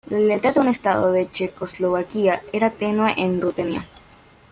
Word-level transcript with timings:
La 0.09 0.17
lealtad 0.17 0.57
a 0.57 0.61
un 0.61 0.67
Estado 0.67 1.11
de 1.11 1.29
Checoslovaquia 1.29 2.41
era 2.53 2.71
tenue 2.71 3.13
en 3.17 3.39
Rutenia. 3.39 3.87